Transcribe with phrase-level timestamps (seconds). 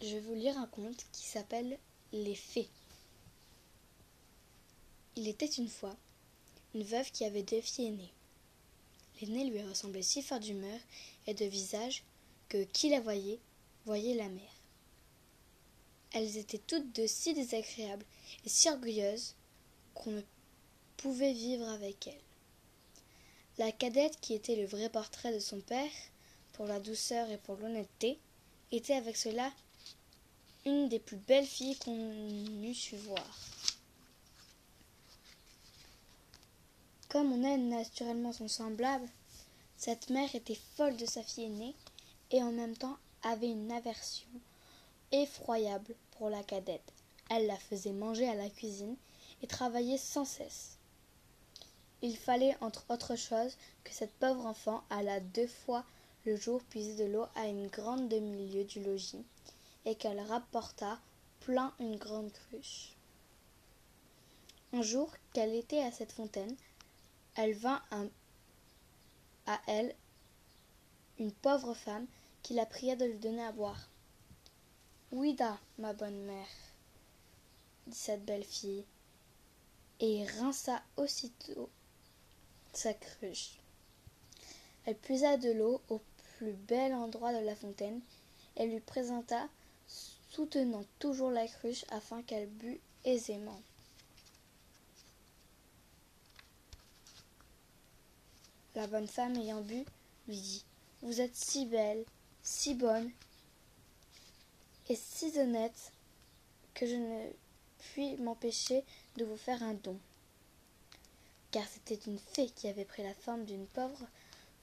[0.00, 1.78] je vais vous lire un conte qui s'appelle
[2.12, 2.68] Les Fées.
[5.16, 5.96] Il était une fois
[6.74, 8.12] une veuve qui avait deux filles aînées.
[9.20, 10.78] L'aînée lui ressemblait si fort d'humeur
[11.26, 12.04] et de visage
[12.48, 13.40] que qui la voyait
[13.84, 14.62] voyait la mère.
[16.12, 18.04] Elles étaient toutes deux si désagréables
[18.44, 19.34] et si orgueilleuses
[19.94, 20.22] qu'on ne
[20.98, 22.20] pouvait vivre avec elles.
[23.56, 25.90] La cadette, qui était le vrai portrait de son père,
[26.52, 28.18] pour la douceur et pour l'honnêteté,
[28.70, 29.52] était avec cela
[30.68, 33.26] une des plus belles filles qu'on eût su voir.
[37.08, 39.08] Comme on aime naturellement son semblable,
[39.78, 41.74] cette mère était folle de sa fille aînée
[42.30, 44.28] et en même temps avait une aversion
[45.10, 46.92] effroyable pour la cadette.
[47.30, 48.96] Elle la faisait manger à la cuisine
[49.42, 50.76] et travailler sans cesse.
[52.02, 55.84] Il fallait, entre autres choses, que cette pauvre enfant allât deux fois
[56.26, 59.24] le jour puiser de l'eau à une grande demi-lieue du logis,
[59.84, 60.98] et qu'elle rapportât
[61.40, 62.94] plein une grande cruche.
[64.72, 66.54] Un jour qu'elle était à cette fontaine,
[67.36, 67.82] elle vint
[69.46, 69.94] à elle
[71.18, 72.06] une pauvre femme
[72.42, 73.88] qui la pria de lui donner à boire.
[75.10, 76.46] Oui-da, ma bonne mère,
[77.86, 78.84] dit cette belle fille,
[80.00, 81.70] et rinça aussitôt
[82.72, 83.58] sa cruche.
[84.84, 86.00] Elle puisa de l'eau au
[86.36, 88.00] plus bel endroit de la fontaine
[88.56, 89.48] et lui présenta,
[90.30, 93.60] soutenant toujours la cruche afin qu'elle bût aisément.
[98.74, 99.84] La bonne femme ayant bu,
[100.28, 100.64] lui dit
[101.02, 102.04] Vous êtes si belle,
[102.42, 103.10] si bonne
[104.88, 105.92] et si honnête
[106.74, 107.30] que je ne
[107.78, 108.84] puis m'empêcher
[109.16, 109.98] de vous faire un don.
[111.50, 114.06] Car c'était une fée qui avait pris la forme d'une pauvre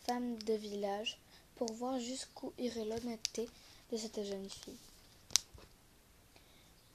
[0.05, 1.17] femme de village
[1.55, 3.49] pour voir jusqu'où irait l'honnêteté
[3.91, 4.77] de cette jeune fille.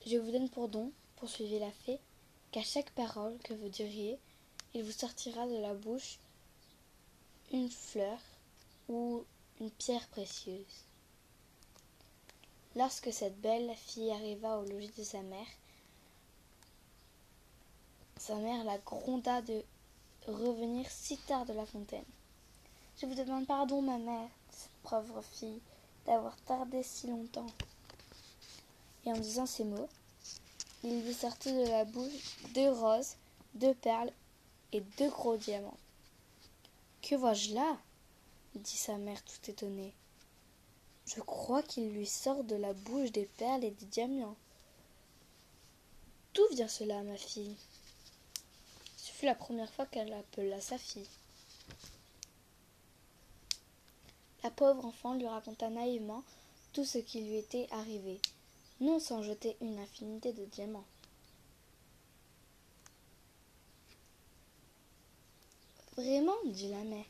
[0.06, 2.00] Je vous donne pour don, poursuivit la fée,
[2.52, 4.18] qu'à chaque parole que vous diriez,
[4.72, 6.18] il vous sortira de la bouche
[7.52, 8.18] une fleur
[8.88, 9.24] ou
[9.60, 10.84] une pierre précieuse.
[12.76, 15.46] Lorsque cette belle fille arriva au logis de sa mère,
[18.16, 19.62] sa mère la gronda de
[20.26, 22.04] revenir si tard de la fontaine.
[22.98, 25.60] Je vous demande pardon, ma mère, cette pauvre fille,
[26.06, 27.46] d'avoir tardé si longtemps.
[29.04, 29.88] Et en disant ces mots,
[30.82, 33.16] il lui sortit de la bouche deux roses,
[33.54, 34.12] deux perles
[34.72, 35.76] et deux gros diamants.
[37.02, 37.78] Que vois-je là?
[38.54, 39.94] dit sa mère tout étonnée.
[41.06, 44.36] Je crois qu'il lui sort de la bouche des perles et des diamants.
[46.34, 47.56] D'où vient cela, ma fille?
[48.96, 51.08] Ce fut la première fois qu'elle appela sa fille.
[54.42, 56.22] La pauvre enfant lui raconta naïvement
[56.72, 58.20] tout ce qui lui était arrivé,
[58.80, 60.86] non sans jeter une infinité de diamants.
[65.96, 67.04] Vraiment, dit la mère,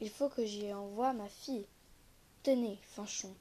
[0.00, 1.66] il faut que j'y envoie ma fille.
[2.42, 3.32] Tenez, Fanchon,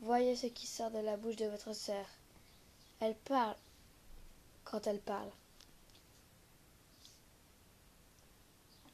[0.00, 2.06] voyez ce qui sort de la bouche de votre sœur.
[3.00, 3.56] Elle parle
[4.64, 5.30] quand elle parle.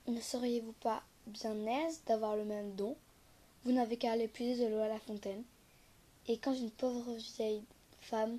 [0.06, 2.96] Ne seriez-vous pas bien aise d'avoir le même don?
[3.64, 5.42] Vous n'avez qu'à aller puiser de l'eau à la fontaine,
[6.28, 7.64] et quand une pauvre vieille
[8.04, 8.38] femme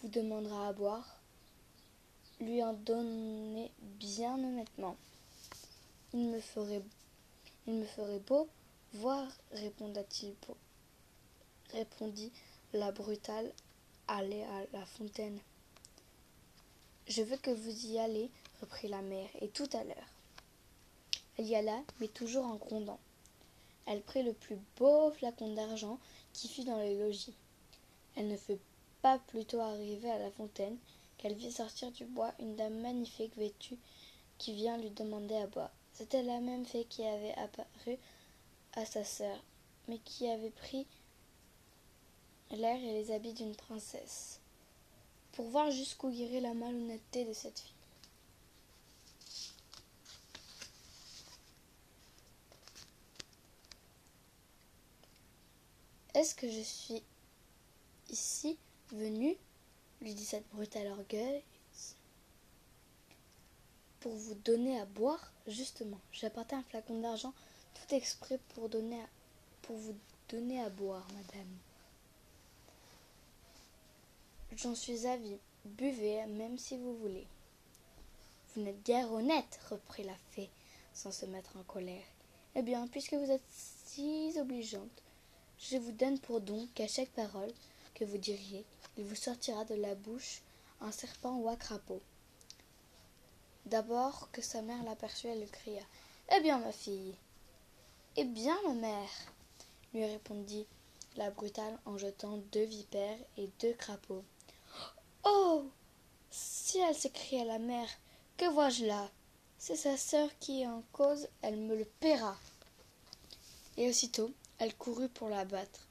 [0.00, 1.20] vous demandera à boire,
[2.40, 4.96] lui en donnez bien honnêtement.
[6.12, 6.82] Il me ferait,
[7.66, 8.48] il me ferait beau
[8.94, 9.92] voir, répondit
[12.72, 13.52] la brutale,
[14.08, 15.38] aller à la fontaine.
[17.06, 18.30] Je veux que vous y allez,
[18.60, 20.08] reprit la mère, et tout à l'heure.
[21.36, 23.00] Elle y alla, mais toujours en grondant.
[23.86, 25.98] Elle prit le plus beau flacon d'argent
[26.32, 27.34] qui fut dans le logis.
[28.16, 28.58] Elle ne fut
[29.02, 30.78] pas plutôt arrivée à la fontaine
[31.18, 33.76] qu'elle vit sortir du bois une dame magnifique vêtue
[34.38, 35.70] qui vient lui demander à boire.
[35.92, 37.98] C'était la même fée qui avait apparu
[38.74, 39.36] à sa sœur,
[39.88, 40.86] mais qui avait pris
[42.50, 44.40] l'air et les habits d'une princesse,
[45.32, 47.72] pour voir jusqu'où irait la malhonnêteté de cette fille.
[56.14, 57.02] Est-ce que je suis
[58.10, 58.58] ici
[58.92, 59.36] venue
[60.00, 61.42] lui dit cette brutale orgueil
[64.00, 66.00] pour vous donner à boire, justement.
[66.10, 67.32] J'ai apporté un flacon d'argent
[67.74, 69.00] tout exprès pour, donner
[69.62, 69.94] pour vous
[70.28, 71.58] donner à boire, madame.
[74.56, 75.38] J'en suis avis.
[75.64, 77.26] Buvez, même si vous voulez.
[78.54, 80.50] Vous n'êtes guère honnête, reprit la fée,
[80.92, 82.04] sans se mettre en colère.
[82.56, 85.02] Eh bien, puisque vous êtes si obligeante,
[85.58, 87.52] je vous donne pour don qu'à chaque parole
[87.94, 88.64] que vous diriez,
[88.96, 90.42] il vous sortira de la bouche
[90.80, 92.00] un serpent ou un crapaud.
[93.66, 95.82] D'abord que sa mère l'aperçut, elle le cria.
[96.34, 97.14] Eh bien, ma fille.
[98.16, 99.10] Eh bien, ma mère,
[99.94, 100.66] lui répondit
[101.16, 104.24] la brutale en jetant deux vipères et deux crapauds.
[105.24, 105.64] Oh.
[106.30, 107.88] Ciel s'écria la mère.
[108.36, 109.10] Que vois je là?
[109.58, 112.36] C'est sa sœur qui est en cause, elle me le paiera.
[113.76, 115.88] Et aussitôt elle courut pour la battre.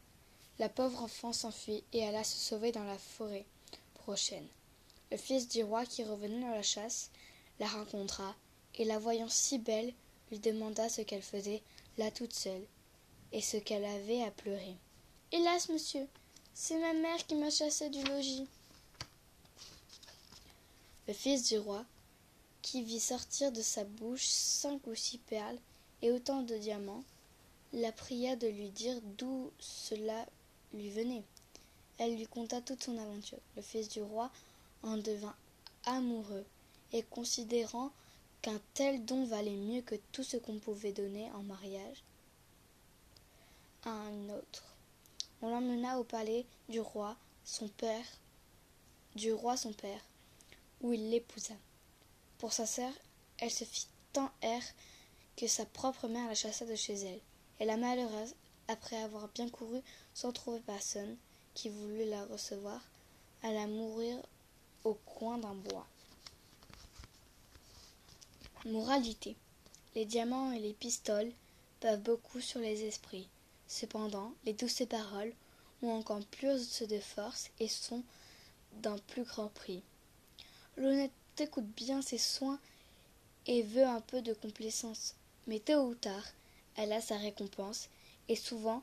[0.61, 3.47] La pauvre enfant s'enfuit et alla se sauver dans la forêt
[3.95, 4.45] prochaine.
[5.09, 7.09] Le fils du roi qui revenait de la chasse
[7.59, 8.35] la rencontra,
[8.75, 9.91] et la voyant si belle,
[10.29, 11.63] lui demanda ce qu'elle faisait
[11.97, 12.63] là toute seule,
[13.31, 14.75] et ce qu'elle avait à pleurer.
[15.31, 16.07] Hélas, monsieur,
[16.53, 18.47] c'est ma mère qui m'a chassée du logis.
[21.07, 21.83] Le fils du roi,
[22.61, 25.57] qui vit sortir de sa bouche cinq ou six perles
[26.03, 27.03] et autant de diamants,
[27.73, 30.27] la pria de lui dire d'où cela
[30.73, 31.23] lui venait.
[31.97, 33.39] Elle lui conta toute son aventure.
[33.55, 34.31] Le fils du roi
[34.83, 35.35] en devint
[35.85, 36.45] amoureux,
[36.93, 37.91] et considérant
[38.41, 42.03] qu'un tel don valait mieux que tout ce qu'on pouvait donner en mariage
[43.83, 44.63] à un autre.
[45.41, 47.15] On l'emmena au palais du roi,
[47.45, 48.05] son père,
[49.15, 50.01] du roi son père,
[50.81, 51.55] où il l'épousa.
[52.37, 52.91] Pour sa sœur,
[53.39, 54.61] elle se fit tant air
[55.35, 57.19] que sa propre mère la chassa de chez elle.
[57.59, 58.35] Et la malheureuse,
[58.71, 59.81] après avoir bien couru
[60.13, 61.17] sans trouver personne
[61.53, 62.81] qui voulût la recevoir,
[63.43, 64.17] alla mourir
[64.83, 65.87] au coin d'un bois.
[68.65, 69.35] Moralité.
[69.95, 71.31] Les diamants et les pistoles
[71.81, 73.27] peuvent beaucoup sur les esprits.
[73.67, 75.33] Cependant, les douces paroles
[75.81, 78.03] ont encore plus de force et sont
[78.81, 79.83] d'un plus grand prix.
[80.77, 82.59] L'honnêteté coûte bien ses soins
[83.47, 85.15] et veut un peu de complaisance,
[85.47, 86.23] mais tôt ou tard,
[86.77, 87.89] elle a sa récompense,
[88.31, 88.81] et souvent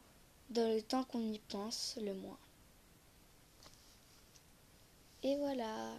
[0.50, 2.36] dans le temps qu'on y pense le moins.
[5.22, 5.94] Et voilà.